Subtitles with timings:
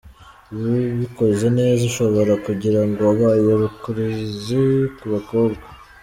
[0.53, 4.61] Ibi ubikoze neza ushobora kugirango wabaye rukuruzi
[4.97, 5.65] ku bakobwa.